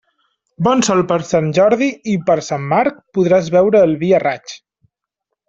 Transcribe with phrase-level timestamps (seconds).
[0.67, 4.57] Bon sol per Sant Jordi i per Sant Marc, podràs beure el vi a raig.